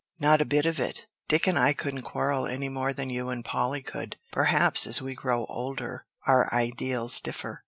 "Not 0.19 0.41
a 0.41 0.45
bit 0.45 0.65
of 0.65 0.79
it. 0.79 1.05
Dick 1.27 1.45
and 1.45 1.59
I 1.59 1.73
couldn't 1.73 2.01
quarrel 2.01 2.47
any 2.47 2.69
more 2.69 2.91
than 2.91 3.11
you 3.11 3.29
and 3.29 3.45
Polly 3.45 3.83
could. 3.83 4.17
Perhaps 4.31 4.87
as 4.87 4.99
we 4.99 5.13
grow 5.13 5.45
older 5.45 6.07
our 6.25 6.51
ideals 6.51 7.19
differ. 7.19 7.59